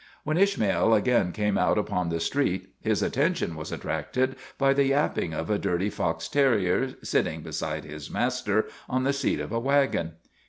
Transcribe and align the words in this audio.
When 0.23 0.35
Ishmael 0.35 0.95
again 0.95 1.31
came 1.31 1.59
out 1.59 1.77
upon 1.77 2.09
the 2.09 2.19
street 2.19 2.69
his 2.81 3.03
attention 3.03 3.55
was 3.55 3.71
attracted 3.71 4.35
by 4.57 4.73
the 4.73 4.85
yapping 4.85 5.31
of 5.35 5.51
a 5.51 5.59
dirty 5.59 5.91
fox 5.91 6.27
terrier 6.27 6.95
sitting 7.03 7.41
beside 7.43 7.83
his 7.83 8.09
master 8.09 8.65
on 8.89 9.03
the 9.03 9.13
seat 9.13 9.39
of 9.39 9.51
a 9.51 9.59
wagon. 9.59 10.13